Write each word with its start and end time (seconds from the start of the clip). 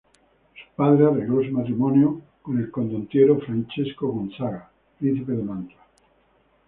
Su 0.55 0.75
padre 0.75 1.05
arregló 1.05 1.43
su 1.43 1.51
matrimonio 1.51 2.23
con 2.41 2.57
el 2.57 2.71
condotiero 2.71 3.37
Francisco 3.39 4.07
I 4.07 4.09
Gonzaga, 4.11 4.71
príncipe 4.97 5.33
de 5.33 5.43
Mantua. 5.43 5.77